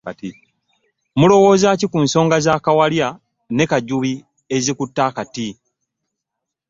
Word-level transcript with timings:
Mulowoozaaki 1.19 1.85
ku 1.91 1.99
nsonga 2.05 2.37
za 2.45 2.53
kawalya 2.65 3.07
ne 3.55 3.63
kajjubi 3.69 4.13
ezikutte 4.55 4.99
akati? 5.09 5.47